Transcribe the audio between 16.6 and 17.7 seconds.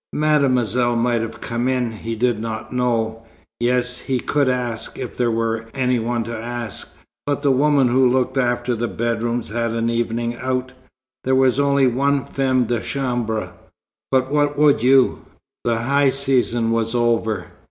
was over.